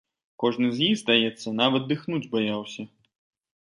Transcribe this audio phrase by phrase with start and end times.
[0.43, 2.81] Кожны з іх, здаецца, нават дыхнуць баяўся.